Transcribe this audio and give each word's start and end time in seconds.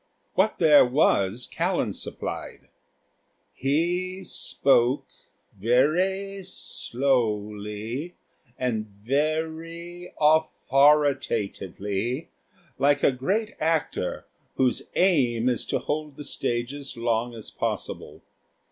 What 0.33 0.57
there 0.57 0.83
was 0.83 1.45
Callan 1.45 1.93
supplied. 1.93 2.69
He 3.53 4.23
spoke 4.23 5.05
very 5.55 6.43
slowly 6.43 8.15
and 8.57 8.87
very 8.87 10.11
authoritatively, 10.19 12.29
like 12.79 13.03
a 13.03 13.11
great 13.11 13.53
actor 13.59 14.25
whose 14.55 14.89
aim 14.95 15.47
is 15.47 15.67
to 15.67 15.77
hold 15.77 16.15
the 16.15 16.23
stage 16.23 16.73
as 16.73 16.97
long 16.97 17.35
as 17.35 17.51
possible. 17.51 18.23